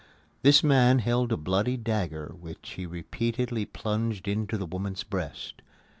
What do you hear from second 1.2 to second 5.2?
a bloody dagger which he repeatedly plunged into the woman's